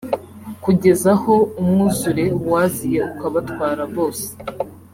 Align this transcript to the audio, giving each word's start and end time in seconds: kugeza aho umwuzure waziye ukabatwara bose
kugeza 0.63 1.07
aho 1.15 1.35
umwuzure 1.59 2.25
waziye 2.51 2.99
ukabatwara 3.09 3.83
bose 3.95 4.27